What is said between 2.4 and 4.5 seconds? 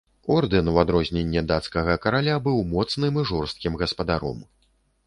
быў моцным і жорсткім гаспадаром.